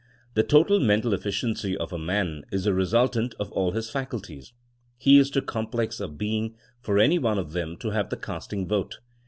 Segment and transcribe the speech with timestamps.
[0.33, 4.51] The total mental eflSciency of a man is the resultant of all his faculties.
[4.97, 8.67] He is too complex a being for any one of them to have the casting
[8.67, 8.97] vote.